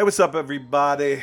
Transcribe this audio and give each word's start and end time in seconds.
Hey, 0.00 0.04
what's 0.04 0.18
up, 0.18 0.34
everybody? 0.34 1.22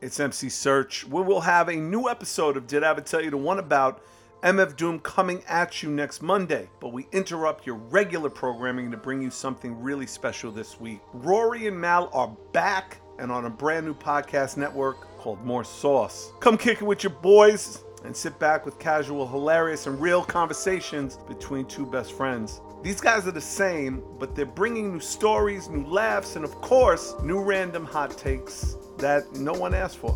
It's 0.00 0.18
MC 0.18 0.48
Serch. 0.48 1.04
We 1.04 1.22
will 1.22 1.42
have 1.42 1.68
a 1.68 1.76
new 1.76 2.08
episode 2.08 2.56
of 2.56 2.66
Did 2.66 2.82
I 2.82 2.90
Ever 2.90 3.00
Tell 3.00 3.22
You 3.22 3.30
the 3.30 3.36
One 3.36 3.60
About 3.60 4.02
MF 4.42 4.74
Doom 4.74 4.98
coming 4.98 5.40
at 5.46 5.84
you 5.84 5.88
next 5.88 6.20
Monday. 6.20 6.68
But 6.80 6.92
we 6.92 7.06
interrupt 7.12 7.64
your 7.64 7.76
regular 7.76 8.28
programming 8.28 8.90
to 8.90 8.96
bring 8.96 9.22
you 9.22 9.30
something 9.30 9.80
really 9.80 10.08
special 10.08 10.50
this 10.50 10.80
week. 10.80 10.98
Rory 11.12 11.68
and 11.68 11.80
Mal 11.80 12.10
are 12.12 12.36
back 12.52 13.00
and 13.20 13.30
on 13.30 13.44
a 13.44 13.50
brand 13.50 13.86
new 13.86 13.94
podcast 13.94 14.56
network 14.56 15.16
called 15.18 15.44
More 15.44 15.62
Sauce. 15.62 16.32
Come 16.40 16.58
kick 16.58 16.82
it 16.82 16.84
with 16.84 17.04
your 17.04 17.12
boys 17.12 17.84
and 18.04 18.16
sit 18.16 18.38
back 18.38 18.64
with 18.64 18.78
casual, 18.78 19.26
hilarious, 19.26 19.86
and 19.86 20.00
real 20.00 20.22
conversations 20.22 21.18
between 21.28 21.66
two 21.66 21.86
best 21.86 22.12
friends. 22.12 22.60
These 22.82 23.00
guys 23.00 23.26
are 23.26 23.32
the 23.32 23.40
same, 23.40 24.02
but 24.18 24.36
they're 24.36 24.46
bringing 24.46 24.92
new 24.92 25.00
stories, 25.00 25.68
new 25.68 25.84
laughs, 25.86 26.36
and 26.36 26.44
of 26.44 26.52
course, 26.60 27.14
new 27.22 27.42
random 27.42 27.84
hot 27.84 28.16
takes 28.16 28.76
that 28.98 29.32
no 29.34 29.52
one 29.52 29.74
asked 29.74 29.98
for. 29.98 30.14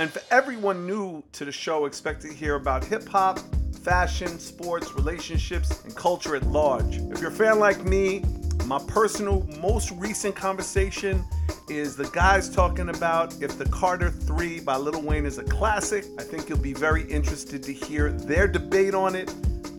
And 0.00 0.10
for 0.10 0.22
everyone 0.30 0.86
new 0.86 1.22
to 1.32 1.44
the 1.44 1.52
show, 1.52 1.84
expect 1.86 2.22
to 2.22 2.32
hear 2.32 2.54
about 2.54 2.84
hip 2.84 3.06
hop, 3.06 3.38
fashion, 3.82 4.38
sports, 4.38 4.94
relationships, 4.94 5.84
and 5.84 5.94
culture 5.94 6.34
at 6.34 6.44
large. 6.46 6.96
If 6.96 7.20
you're 7.20 7.30
a 7.30 7.34
fan 7.34 7.58
like 7.58 7.84
me, 7.84 8.24
my 8.66 8.78
personal 8.86 9.42
most 9.60 9.90
recent 9.92 10.36
conversation 10.36 11.24
is 11.68 11.96
the 11.96 12.08
guys 12.10 12.48
talking 12.48 12.90
about 12.90 13.40
if 13.42 13.58
the 13.58 13.64
Carter 13.66 14.10
3 14.10 14.60
by 14.60 14.76
Lil 14.76 15.00
Wayne 15.02 15.26
is 15.26 15.38
a 15.38 15.44
classic. 15.44 16.04
I 16.18 16.22
think 16.22 16.48
you'll 16.48 16.58
be 16.58 16.72
very 16.72 17.02
interested 17.04 17.62
to 17.64 17.72
hear 17.72 18.12
their 18.12 18.46
debate 18.46 18.94
on 18.94 19.14
it. 19.14 19.34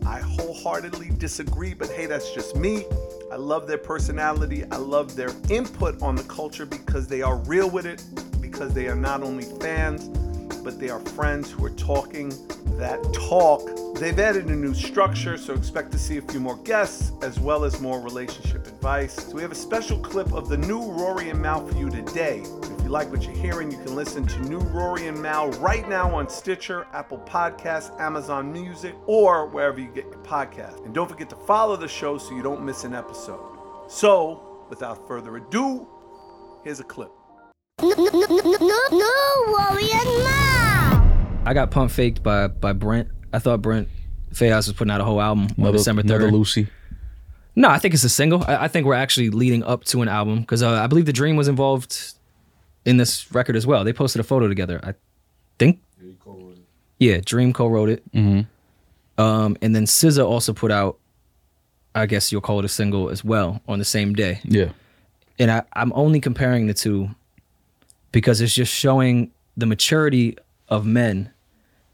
I 0.06 0.20
wholeheartedly 0.20 1.10
disagree, 1.18 1.72
but 1.72 1.88
hey, 1.90 2.06
that's 2.06 2.32
just 2.34 2.56
me. 2.56 2.84
I 3.32 3.36
love 3.36 3.66
their 3.66 3.78
personality. 3.78 4.64
I 4.70 4.76
love 4.76 5.16
their 5.16 5.30
input 5.48 6.00
on 6.02 6.14
the 6.14 6.24
culture 6.24 6.66
because 6.66 7.06
they 7.06 7.22
are 7.22 7.36
real 7.38 7.70
with 7.70 7.86
it, 7.86 8.04
because 8.40 8.74
they 8.74 8.86
are 8.88 8.96
not 8.96 9.22
only 9.22 9.44
fans, 9.60 10.08
but 10.64 10.80
they 10.80 10.88
are 10.88 11.00
friends 11.00 11.50
who 11.50 11.64
are 11.64 11.70
talking 11.70 12.30
that 12.78 12.98
talk. 13.12 13.60
They've 13.94 14.18
added 14.18 14.46
a 14.46 14.56
new 14.56 14.74
structure, 14.74 15.36
so 15.36 15.54
expect 15.54 15.92
to 15.92 15.98
see 15.98 16.16
a 16.16 16.22
few 16.22 16.40
more 16.40 16.56
guests 16.56 17.12
as 17.22 17.38
well 17.38 17.64
as 17.64 17.80
more 17.80 18.00
relationship 18.00 18.66
advice. 18.66 19.14
So 19.14 19.34
we 19.34 19.42
have 19.42 19.52
a 19.52 19.56
special 19.56 19.98
clip 19.98 20.32
of 20.32 20.48
the 20.48 20.56
new 20.56 20.82
Rory 20.82 21.28
and 21.28 21.40
Mal 21.40 21.64
for 21.66 21.76
you 21.76 21.90
today. 21.90 22.40
If 22.40 22.82
you 22.82 22.88
like 22.88 23.10
what 23.10 23.22
you're 23.22 23.36
hearing, 23.36 23.70
you 23.70 23.78
can 23.78 23.94
listen 23.94 24.26
to 24.26 24.40
New 24.48 24.58
Rory 24.58 25.06
and 25.06 25.20
Mal 25.20 25.50
right 25.52 25.88
now 25.88 26.12
on 26.14 26.28
Stitcher, 26.28 26.86
Apple 26.92 27.18
Podcasts, 27.18 27.98
Amazon 28.00 28.52
Music, 28.52 28.94
or 29.06 29.46
wherever 29.46 29.78
you 29.78 29.88
get 29.88 30.06
your 30.06 30.18
podcast. 30.18 30.84
And 30.84 30.94
don't 30.94 31.08
forget 31.08 31.28
to 31.30 31.36
follow 31.36 31.76
the 31.76 31.88
show 31.88 32.18
so 32.18 32.34
you 32.34 32.42
don't 32.42 32.64
miss 32.64 32.84
an 32.84 32.94
episode. 32.94 33.58
So, 33.88 34.64
without 34.70 35.06
further 35.06 35.36
ado, 35.36 35.86
here's 36.64 36.80
a 36.80 36.84
clip. 36.84 37.12
No, 37.80 37.88
no, 37.88 38.04
no, 38.04 38.20
no, 38.20 38.56
no, 38.60 38.80
no, 38.92 39.44
Rory 39.48 39.90
and 39.90 41.46
I 41.46 41.52
got 41.52 41.70
pump 41.70 41.90
faked 41.90 42.22
by 42.22 42.46
by 42.48 42.72
Brent. 42.72 43.08
I 43.32 43.38
thought 43.38 43.60
Brent 43.62 43.88
Faiyaz 44.32 44.68
was 44.68 44.72
putting 44.72 44.90
out 44.92 45.00
a 45.00 45.04
whole 45.04 45.20
album 45.20 45.44
on 45.44 45.54
Mother, 45.56 45.78
December 45.78 46.02
Mother 46.02 46.20
third. 46.20 46.32
Lucy. 46.32 46.68
No, 47.56 47.68
I 47.68 47.78
think 47.78 47.94
it's 47.94 48.04
a 48.04 48.08
single. 48.08 48.42
I, 48.44 48.64
I 48.64 48.68
think 48.68 48.86
we're 48.86 48.94
actually 48.94 49.30
leading 49.30 49.62
up 49.64 49.84
to 49.84 50.02
an 50.02 50.08
album 50.08 50.40
because 50.40 50.62
uh, 50.62 50.70
I 50.70 50.86
believe 50.86 51.06
the 51.06 51.12
Dream 51.12 51.36
was 51.36 51.48
involved 51.48 52.14
in 52.84 52.96
this 52.96 53.30
record 53.32 53.56
as 53.56 53.66
well. 53.66 53.84
They 53.84 53.92
posted 53.92 54.20
a 54.20 54.24
photo 54.24 54.48
together. 54.48 54.80
I 54.82 54.94
think. 55.58 55.80
Yeah, 56.98 57.20
Dream 57.24 57.52
co-wrote 57.52 57.88
it. 57.90 58.12
Mm-hmm. 58.12 59.20
Um, 59.22 59.56
and 59.60 59.74
then 59.74 59.84
SZA 59.84 60.24
also 60.24 60.52
put 60.52 60.70
out, 60.70 60.98
I 61.94 62.06
guess 62.06 62.30
you'll 62.32 62.40
call 62.40 62.60
it 62.60 62.64
a 62.64 62.68
single 62.68 63.10
as 63.10 63.24
well 63.24 63.60
on 63.68 63.78
the 63.80 63.84
same 63.84 64.14
day. 64.14 64.40
Yeah. 64.44 64.70
and 65.38 65.50
I, 65.50 65.62
I'm 65.74 65.92
only 65.94 66.20
comparing 66.20 66.66
the 66.66 66.74
two 66.74 67.10
because 68.14 68.40
it's 68.40 68.54
just 68.54 68.72
showing 68.72 69.32
the 69.56 69.66
maturity 69.66 70.38
of 70.68 70.86
men 70.86 71.32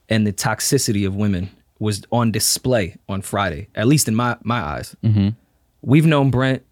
and 0.08 0.26
the 0.26 0.32
toxicity 0.32 1.06
of 1.06 1.16
women 1.16 1.48
was 1.78 2.02
on 2.12 2.31
display 2.31 2.94
on 3.08 3.22
Friday, 3.22 3.69
at 3.75 3.86
least 3.86 4.06
in 4.06 4.14
my 4.14 4.36
my 4.42 4.60
eyes. 4.60 4.94
Mm-hmm. 5.03 5.31
We've 5.81 6.04
known 6.04 6.31
Brent 6.31 6.62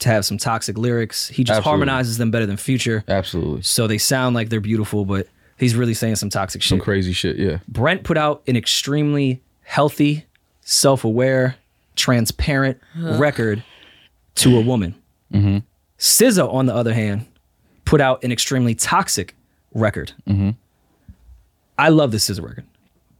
to 0.00 0.10
have 0.10 0.26
some 0.26 0.36
toxic 0.36 0.76
lyrics. 0.76 1.28
He 1.28 1.44
just 1.44 1.58
Absolutely. 1.58 1.86
harmonizes 1.86 2.18
them 2.18 2.30
better 2.30 2.44
than 2.44 2.58
Future, 2.58 3.02
Absolutely. 3.08 3.62
so 3.62 3.86
they 3.86 3.98
sound 3.98 4.36
like 4.36 4.50
they're 4.50 4.60
beautiful, 4.60 5.06
but 5.06 5.28
he's 5.58 5.74
really 5.74 5.94
saying 5.94 6.16
some 6.16 6.28
toxic 6.28 6.62
Some 6.62 6.76
shit. 6.76 6.80
Some 6.80 6.84
crazy 6.84 7.12
shit. 7.12 7.36
Yeah. 7.36 7.58
Brent 7.68 8.04
put 8.04 8.18
out 8.18 8.42
an 8.46 8.56
extremely 8.56 9.40
healthy, 9.62 10.26
self-aware, 10.60 11.56
transparent 11.96 12.78
record 12.96 13.64
to 14.36 14.58
a 14.58 14.60
woman. 14.60 14.94
Mm-hmm. 15.32 15.58
SZA, 15.98 16.52
on 16.52 16.66
the 16.66 16.74
other 16.74 16.94
hand, 16.94 17.26
put 17.90 18.00
out 18.00 18.22
an 18.22 18.30
extremely 18.32 18.74
toxic 18.74 19.34
record. 19.74 20.12
Mm-hmm. 20.28 20.50
I 21.76 21.88
love 21.88 22.12
this 22.12 22.30
SZA 22.30 22.42
record. 22.46 22.64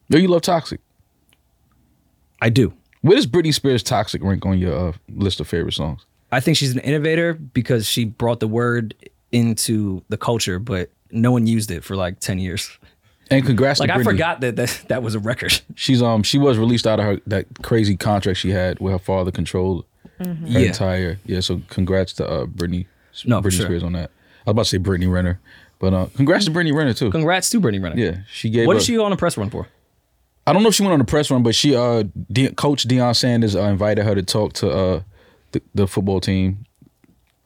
No, 0.08 0.18
you 0.18 0.28
love 0.28 0.42
Toxic. 0.42 0.80
I 2.40 2.50
do. 2.50 2.72
Where 3.00 3.16
does 3.16 3.26
Britney 3.26 3.52
Spears 3.54 3.82
Toxic 3.82 4.22
rank 4.22 4.44
on 4.46 4.58
your 4.58 4.88
uh, 4.90 4.92
list 5.08 5.40
of 5.40 5.48
favorite 5.48 5.72
songs? 5.72 6.04
I 6.32 6.40
think 6.40 6.56
she's 6.56 6.72
an 6.72 6.80
innovator 6.80 7.34
because 7.34 7.86
she 7.86 8.04
brought 8.04 8.40
the 8.40 8.48
word 8.48 8.94
into 9.32 10.02
the 10.08 10.16
culture, 10.16 10.58
but 10.58 10.90
no 11.10 11.32
one 11.32 11.46
used 11.46 11.70
it 11.70 11.82
for 11.84 11.96
like 11.96 12.20
10 12.20 12.38
years. 12.38 12.70
And 13.30 13.44
congrats 13.46 13.78
Like 13.80 13.90
I 13.90 14.02
forgot 14.02 14.40
that, 14.40 14.56
that 14.56 14.84
that 14.88 15.02
was 15.04 15.14
a 15.14 15.20
record. 15.20 15.60
She's 15.76 16.02
um 16.02 16.22
she 16.24 16.36
was 16.38 16.58
released 16.58 16.84
out 16.86 16.98
of 16.98 17.04
her 17.06 17.20
that 17.28 17.46
crazy 17.62 17.96
contract 17.96 18.38
she 18.40 18.50
had 18.50 18.78
where 18.80 18.92
her 18.94 18.98
father 18.98 19.30
controlled 19.30 19.84
her 20.18 20.36
Yeah. 20.44 20.58
entire 20.60 21.18
yeah. 21.24 21.38
So 21.40 21.62
congrats 21.68 22.12
to 22.14 22.28
uh 22.28 22.46
Britney 22.46 22.86
No, 23.24 23.40
Britney 23.40 23.52
sure. 23.52 23.66
Spears 23.66 23.82
on 23.84 23.92
that. 23.92 24.10
I 24.46 24.50
was 24.50 24.52
about 24.52 24.62
to 24.64 24.68
say 24.68 24.78
Brittany 24.78 25.06
Renner, 25.10 25.40
but 25.78 25.92
uh 25.94 26.06
congrats 26.16 26.44
to 26.46 26.50
Brittany 26.50 26.72
Renner 26.76 26.94
too. 26.94 27.10
Congrats 27.10 27.50
to 27.50 27.60
Brittany 27.60 27.82
Renner. 27.82 27.96
Yeah, 27.96 28.18
she 28.32 28.50
gave. 28.50 28.66
What 28.66 28.76
up- 28.76 28.80
is 28.80 28.86
she 28.86 28.98
on 28.98 29.12
a 29.12 29.16
press 29.16 29.36
run 29.36 29.50
for? 29.50 29.68
I 30.46 30.52
don't 30.52 30.62
know 30.62 30.70
if 30.70 30.74
she 30.74 30.82
went 30.82 30.92
on 30.94 30.98
the 30.98 31.04
press 31.04 31.30
run, 31.30 31.42
but 31.42 31.54
she 31.54 31.76
uh 31.76 32.04
De- 32.32 32.52
coach 32.52 32.86
Deion 32.88 33.14
Sanders 33.14 33.54
uh, 33.54 33.60
invited 33.62 34.04
her 34.04 34.14
to 34.14 34.22
talk 34.22 34.52
to 34.54 34.70
uh 34.70 35.02
the, 35.52 35.62
the 35.74 35.86
football 35.86 36.20
team. 36.20 36.64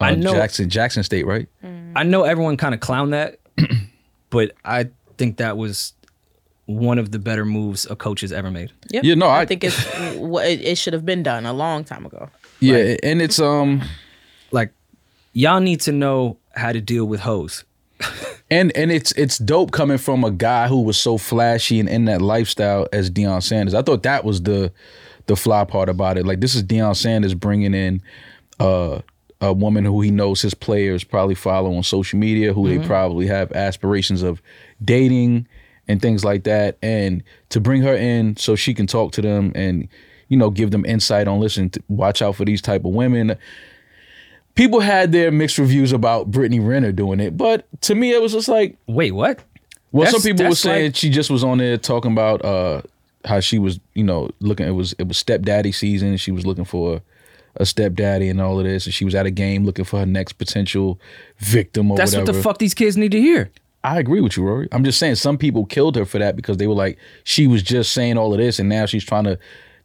Uh, 0.01 0.05
I 0.05 0.15
know- 0.15 0.33
Jackson 0.33 0.69
Jackson 0.71 1.03
State, 1.03 1.27
right? 1.27 1.49
I 1.97 2.03
know 2.03 2.23
everyone 2.25 2.57
kind 2.57 2.75
of 2.75 2.81
clowned 2.81 3.11
that, 3.11 3.39
but 4.31 4.53
I 4.65 4.89
think 5.17 5.37
that 5.39 5.57
was 5.57 5.93
one 6.67 6.99
of 6.99 7.13
the 7.13 7.19
better 7.19 7.45
moves 7.45 7.87
a 7.91 7.95
coach 7.95 8.23
has 8.23 8.33
ever 8.33 8.51
made. 8.51 8.73
Yep. 8.91 9.05
Yeah, 9.05 9.15
no, 9.15 9.27
I, 9.27 9.41
I- 9.43 9.47
think 9.47 9.63
it's 9.65 9.77
what 10.17 10.47
it, 10.47 10.61
it 10.63 10.79
should 10.79 10.93
have 10.93 11.05
been 11.05 11.23
done 11.23 11.47
a 11.47 11.53
long 11.53 11.85
time 11.85 12.07
ago. 12.07 12.31
Yeah, 12.61 12.97
and 13.03 13.21
it's 13.21 13.39
um 13.39 13.83
Like, 14.51 14.73
y'all 15.35 15.61
need 15.61 15.81
to 15.83 15.93
know 15.93 16.39
how 16.57 16.73
to 16.73 16.81
deal 16.81 17.05
with 17.05 17.21
hoes. 17.21 17.65
and 18.51 18.77
and 18.77 18.91
it's 18.91 19.13
it's 19.13 19.39
dope 19.39 19.73
coming 19.73 19.99
from 19.99 20.25
a 20.25 20.31
guy 20.31 20.69
who 20.69 20.83
was 20.83 20.97
so 20.97 21.19
flashy 21.19 21.81
and 21.81 21.89
in 21.89 22.05
that 22.07 22.21
lifestyle 22.21 22.89
as 22.93 23.11
Deion 23.11 23.43
Sanders. 23.43 23.75
I 23.75 23.83
thought 23.83 24.03
that 24.03 24.25
was 24.25 24.43
the 24.43 24.73
the 25.27 25.37
fly 25.37 25.65
part 25.65 25.89
about 25.89 26.19
it. 26.19 26.27
Like 26.27 26.41
this 26.41 26.55
is 26.55 26.63
Deion 26.63 26.97
Sanders 26.97 27.35
bringing 27.35 27.75
in 27.75 28.03
uh, 28.61 29.01
a 29.41 29.53
woman 29.53 29.85
who 29.85 30.01
he 30.01 30.11
knows 30.11 30.43
his 30.43 30.55
players 30.55 31.05
probably 31.05 31.35
follow 31.35 31.75
on 31.75 31.83
social 31.83 32.19
media, 32.19 32.53
who 32.53 32.69
they 32.69 32.85
probably 32.85 33.27
have 33.27 33.53
aspirations 33.53 34.23
of 34.23 34.43
dating 34.85 35.47
and 35.87 36.01
things 36.01 36.25
like 36.25 36.45
that, 36.45 36.79
and 36.83 37.23
to 37.51 37.61
bring 37.61 37.83
her 37.83 37.95
in 37.95 38.37
so 38.37 38.57
she 38.57 38.75
can 38.75 38.87
talk 38.87 39.13
to 39.13 39.23
them 39.23 39.53
and 39.55 39.89
you 40.29 40.37
know 40.37 40.51
give 40.51 40.71
them 40.71 40.85
insight 40.85 41.29
on 41.29 41.41
listen, 41.41 41.71
watch 41.89 42.23
out 42.23 42.37
for 42.37 42.45
these 42.45 42.63
type 42.63 42.85
of 42.85 42.93
women 42.93 43.37
people 44.55 44.81
had 44.81 45.13
their 45.13 45.31
mixed 45.31 45.59
reviews 45.59 45.93
about 45.93 46.31
Brittany 46.31 46.61
Renner 46.61 46.93
doing 46.93 47.21
it, 47.21 47.37
but 47.37 47.67
to 47.83 47.95
me 47.95 48.13
it 48.13 48.21
was 48.23 48.33
just 48.33 48.49
like, 48.49 48.77
Wait, 48.87 49.13
what? 49.13 49.41
well, 49.93 50.05
That's- 50.05 50.13
some 50.23 50.29
people 50.31 50.45
were 50.45 50.51
that's 50.51 50.61
saying 50.61 50.93
she 50.93 51.11
just 51.11 51.31
was 51.31 51.43
on 51.45 51.59
there 51.59 51.77
talking 51.77 52.13
about 52.13 52.45
uh 52.45 52.83
how 53.25 53.41
she 53.41 53.59
was, 53.59 53.81
you 53.95 54.05
know, 54.05 54.29
looking. 54.41 54.67
It 54.67 54.73
was 54.73 54.93
it 54.99 55.09
was 55.09 55.17
stepdaddy 55.17 55.73
season. 55.73 56.19
She 56.19 56.31
was 56.31 56.45
looking 56.45 56.67
for 56.67 57.01
a 57.57 57.65
stepdaddy 57.65 58.29
and 58.29 58.39
all 58.41 58.59
of 58.59 58.67
this, 58.67 58.85
and 58.85 58.93
she 58.93 59.05
was 59.07 59.15
at 59.15 59.25
a 59.25 59.31
game 59.31 59.65
looking 59.65 59.85
for 59.87 59.99
her 60.01 60.05
next 60.07 60.35
potential 60.35 61.01
victim 61.39 61.91
or 61.91 61.97
That's 61.97 62.13
whatever. 62.13 62.33
what 62.33 62.37
the 62.37 62.43
fuck 62.43 62.59
these 62.59 62.75
kids 62.75 62.97
need 62.99 63.13
to 63.13 63.21
hear. 63.21 63.51
I 63.83 63.99
agree 63.99 64.21
with 64.21 64.37
you, 64.37 64.43
Rory. 64.45 64.69
I'm 64.73 64.85
just 64.85 64.99
saying 64.99 65.15
some 65.15 65.39
people 65.39 65.65
killed 65.65 65.97
her 65.97 66.05
for 66.05 66.19
that 66.19 66.37
because 66.37 66.57
they 66.59 66.67
were 66.67 66.75
like, 66.75 66.99
she 67.23 67.47
was 67.47 67.63
just 67.63 67.93
saying 67.93 68.19
all 68.19 68.33
of 68.33 68.39
this, 68.39 68.59
and 68.59 68.69
now 68.69 68.85
she's 68.87 69.05
trying 69.05 69.25
to 69.25 69.39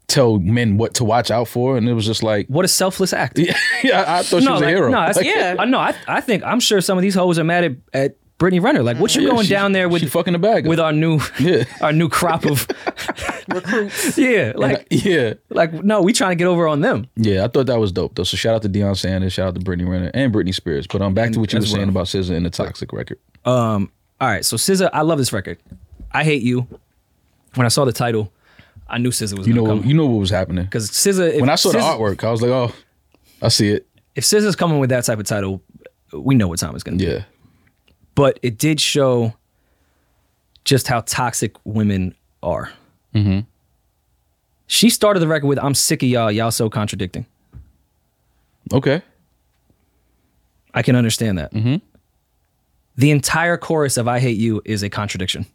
tell 0.10 0.38
men 0.40 0.78
what 0.78 0.96
to 0.96 1.04
watch 1.06 1.32
out 1.32 1.48
for, 1.48 1.78
and 1.78 1.88
it 1.88 1.94
was 1.94 2.06
just 2.06 2.24
like, 2.24 2.48
What 2.48 2.66
a 2.66 2.68
selfless 2.68 3.14
act. 3.14 3.40
yeah, 3.84 4.04
I 4.08 4.24
thought 4.24 4.42
she 4.44 4.50
was 4.50 4.62
like, 4.62 4.64
a 4.64 4.68
hero. 4.68 4.90
No, 4.90 5.00
that's, 5.06 5.18
Like, 5.18 5.26
yeah. 5.28 5.56
I 5.58 5.66
know. 5.66 5.80
I, 5.80 5.96
I 6.08 6.20
think 6.22 6.44
I'm 6.44 6.60
sure 6.60 6.82
some 6.82 6.98
of 6.98 7.02
these 7.02 7.16
hoes 7.16 7.40
are 7.40 7.44
mad 7.44 7.64
at, 7.64 7.72
at 7.94 8.16
Brittany 8.38 8.60
Renner. 8.60 8.84
Like, 8.84 8.98
what 9.00 9.14
you 9.16 9.22
Yeah, 9.24 9.30
going 9.32 9.44
she- 9.46 9.50
down 9.50 9.72
there 9.74 9.88
with 9.90 10.02
she 10.02 10.08
fucking 10.08 10.34
the 10.34 10.40
bag 10.40 10.66
up. 10.66 10.70
with 10.70 10.80
our 10.80 10.92
new 10.94 11.20
Yeah. 11.40 11.64
our 11.82 11.92
new 11.94 12.08
crop 12.10 12.46
of 12.46 12.68
recruits? 13.50 14.18
Yeah, 14.18 14.54
like 14.56 14.88
yeah, 14.90 15.34
like 15.50 15.74
no, 15.84 16.02
we 16.02 16.14
trying 16.14 16.32
to 16.32 16.36
get 16.36 16.48
over 16.48 16.68
on 16.68 16.82
them. 16.82 17.08
Yeah, 17.16 17.44
I 17.46 17.48
thought 17.48 17.68
that 17.68 17.80
was 17.80 17.92
dope 17.92 18.16
though. 18.16 18.24
So 18.24 18.38
shout 18.38 18.56
out 18.56 18.62
to 18.64 18.70
Deion 18.70 18.98
Sanders, 18.98 19.34
shout 19.34 19.50
out 19.50 19.56
to 19.56 19.62
Brittany 19.62 19.90
Renner 19.90 20.12
and 20.14 20.34
Britney 20.34 20.54
Spears. 20.54 20.88
But 20.88 21.02
um, 21.02 21.14
back 21.14 21.32
to 21.34 21.40
what 21.40 21.52
you 21.54 21.60
were 21.60 21.64
as 21.64 21.70
saying 21.72 21.82
well. 21.82 21.90
about 21.90 22.06
SZA 22.08 22.36
and 22.36 22.46
the 22.46 22.50
Toxic 22.50 22.94
record. 22.94 23.20
Um, 23.46 23.92
all 24.22 24.28
right, 24.28 24.44
so 24.46 24.56
SZA, 24.58 24.90
I 24.94 25.02
love 25.02 25.18
this 25.18 25.32
record. 25.34 25.58
I 26.12 26.24
hate 26.24 26.42
you. 26.42 26.68
When 27.56 27.66
I 27.66 27.70
saw 27.70 27.84
the 27.86 27.92
title, 27.94 28.32
I 28.89 28.97
knew 28.97 29.09
SZA 29.09 29.38
was 29.38 29.47
You 29.47 29.53
know, 29.53 29.63
what, 29.63 29.86
you 29.86 29.94
know 29.94 30.06
what 30.06 30.19
was 30.19 30.30
happening. 30.30 30.65
because 30.65 30.89
SZA. 30.89 31.33
If 31.36 31.41
When 31.41 31.50
I 31.50 31.56
saw 31.56 31.71
the 31.71 31.77
artwork, 31.80 32.24
I 32.24 32.31
was 32.31 32.41
like, 32.41 32.51
oh, 32.51 32.74
I 33.41 33.47
see 33.50 33.69
it. 33.69 33.88
if 34.15 34.24
SZA's 34.24 34.56
coming 34.56 34.80
with 34.80 34.89
that 34.89 35.06
type 35.06 35.19
of 35.19 35.25
title, 35.25 35.62
we 36.13 36.36
know 36.36 36.47
what 36.47 36.59
time 36.59 36.74
it's 36.75 36.83
gonna 36.83 36.97
be. 36.97 37.06
Yeah. 37.06 37.24
But 38.15 38.39
it 38.41 38.57
did 38.57 38.81
show 38.81 39.33
just 40.65 40.88
how 40.88 41.01
toxic 41.01 41.56
women 41.63 42.15
are. 42.44 42.71
Mm-hmm. 43.15 43.41
She 44.68 44.89
started 44.89 45.19
the 45.21 45.27
record 45.27 45.47
with 45.47 45.59
"I'm 45.59 45.74
sick 45.74 46.03
of 46.03 46.09
y'all. 46.09 46.31
Y'all 46.31 46.51
so 46.51 46.69
contradicting." 46.69 47.25
Okay. 48.74 49.01
I 50.74 50.81
can 50.83 50.95
understand 50.95 51.38
that. 51.39 51.51
Mm-hmm. 51.53 51.77
The 52.97 53.12
entire 53.12 53.57
chorus 53.57 53.97
of 53.97 54.07
"I 54.07 54.19
Hate 54.19 54.38
You" 54.38 54.62
is 54.65 54.83
a 54.83 54.89
contradiction. 54.89 55.45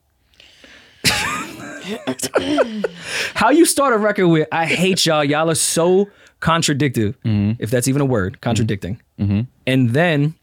How 3.34 3.50
you 3.50 3.66
start 3.66 3.92
a 3.92 3.98
record 3.98 4.28
with 4.28 4.48
"I 4.50 4.66
hate 4.66 5.04
y'all, 5.04 5.24
y'all 5.24 5.50
are 5.50 5.54
so 5.54 6.08
contradictive," 6.40 7.20
mm-hmm. 7.22 7.62
if 7.62 7.70
that's 7.70 7.88
even 7.88 8.00
a 8.00 8.04
word, 8.04 8.40
contradicting, 8.40 9.00
mm-hmm. 9.18 9.32
Mm-hmm. 9.32 9.40
and 9.66 9.90
then 9.90 10.34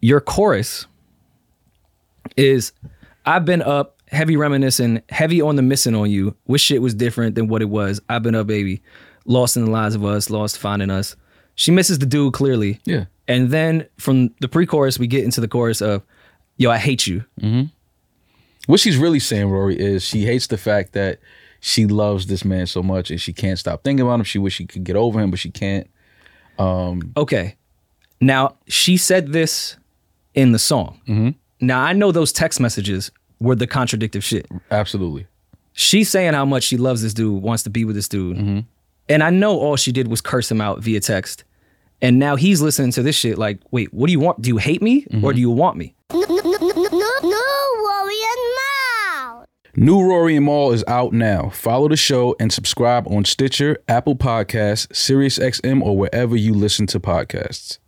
your 0.00 0.20
chorus 0.20 0.86
is 2.36 2.72
"I've 3.24 3.44
been 3.44 3.62
up, 3.62 3.98
heavy 4.08 4.36
reminiscing, 4.36 5.02
heavy 5.08 5.40
on 5.40 5.56
the 5.56 5.62
missing 5.62 5.94
on 5.94 6.10
you. 6.10 6.36
Wish 6.46 6.62
shit 6.62 6.82
was 6.82 6.94
different 6.94 7.34
than 7.34 7.48
what 7.48 7.62
it 7.62 7.70
was. 7.70 8.00
I've 8.08 8.22
been 8.22 8.34
up, 8.34 8.46
baby, 8.46 8.82
lost 9.24 9.56
in 9.56 9.64
the 9.64 9.70
lives 9.70 9.94
of 9.94 10.04
us, 10.04 10.28
lost 10.30 10.58
finding 10.58 10.90
us." 10.90 11.16
She 11.54 11.70
misses 11.70 11.98
the 11.98 12.06
dude 12.06 12.34
clearly. 12.34 12.80
Yeah. 12.84 13.06
And 13.26 13.50
then 13.50 13.86
from 13.96 14.30
the 14.40 14.48
pre-chorus, 14.48 14.98
we 14.98 15.06
get 15.06 15.24
into 15.24 15.40
the 15.40 15.48
chorus 15.48 15.80
of, 15.80 16.02
"Yo, 16.58 16.70
I 16.70 16.76
hate 16.76 17.06
you." 17.06 17.24
What 18.66 18.80
she's 18.80 18.96
really 18.96 19.20
saying, 19.20 19.48
Rory, 19.48 19.78
is 19.78 20.04
she 20.04 20.24
hates 20.24 20.48
the 20.48 20.58
fact 20.58 20.92
that 20.92 21.18
she 21.60 21.86
loves 21.86 22.26
this 22.26 22.44
man 22.44 22.66
so 22.66 22.82
much 22.82 23.10
and 23.10 23.20
she 23.20 23.32
can't 23.32 23.58
stop 23.58 23.82
thinking 23.82 24.04
about 24.04 24.20
him. 24.20 24.24
She 24.24 24.38
wish 24.38 24.54
she 24.54 24.66
could 24.66 24.84
get 24.84 24.96
over 24.96 25.20
him, 25.20 25.30
but 25.30 25.38
she 25.38 25.50
can't. 25.50 25.88
Um, 26.58 27.12
okay. 27.16 27.56
Now 28.20 28.56
she 28.66 28.96
said 28.96 29.32
this 29.32 29.76
in 30.34 30.52
the 30.52 30.58
song. 30.58 31.00
Mm-hmm. 31.08 31.30
Now 31.60 31.82
I 31.82 31.92
know 31.92 32.12
those 32.12 32.32
text 32.32 32.60
messages 32.60 33.10
were 33.40 33.54
the 33.54 33.66
contradictive 33.66 34.24
shit. 34.24 34.46
Absolutely. 34.70 35.26
She's 35.72 36.08
saying 36.08 36.32
how 36.32 36.44
much 36.44 36.64
she 36.64 36.76
loves 36.76 37.02
this 37.02 37.12
dude, 37.12 37.42
wants 37.42 37.62
to 37.64 37.70
be 37.70 37.84
with 37.84 37.96
this 37.96 38.08
dude, 38.08 38.38
mm-hmm. 38.38 38.60
and 39.10 39.22
I 39.22 39.28
know 39.28 39.58
all 39.58 39.76
she 39.76 39.92
did 39.92 40.08
was 40.08 40.22
curse 40.22 40.50
him 40.50 40.60
out 40.60 40.80
via 40.80 41.00
text. 41.00 41.44
And 42.02 42.18
now 42.18 42.36
he's 42.36 42.60
listening 42.60 42.92
to 42.92 43.02
this 43.02 43.16
shit 43.16 43.38
like, 43.38 43.58
wait, 43.70 43.92
what 43.92 44.06
do 44.06 44.12
you 44.12 44.20
want? 44.20 44.40
Do 44.42 44.48
you 44.48 44.58
hate 44.58 44.82
me 44.82 45.04
or 45.04 45.08
mm-hmm. 45.08 45.30
do 45.32 45.40
you 45.40 45.50
want 45.50 45.76
me? 45.76 45.94
No, 46.12 46.20
no, 46.20 46.36
no, 46.36 46.42
no, 46.42 46.68
no, 46.68 47.10
no, 47.22 47.44
Rory 47.84 48.20
and 48.22 48.40
Mal. 48.42 48.45
New 49.78 50.02
Rory 50.02 50.36
and 50.36 50.46
Mal 50.46 50.72
is 50.72 50.82
out 50.88 51.12
now. 51.12 51.50
Follow 51.50 51.86
the 51.86 51.98
show 51.98 52.34
and 52.40 52.50
subscribe 52.50 53.06
on 53.08 53.26
Stitcher, 53.26 53.76
Apple 53.88 54.16
Podcasts, 54.16 54.86
SiriusXM, 54.88 55.82
or 55.82 55.98
wherever 55.98 56.34
you 56.34 56.54
listen 56.54 56.86
to 56.86 56.98
podcasts. 56.98 57.78